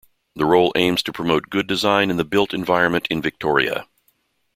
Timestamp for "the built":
2.17-2.55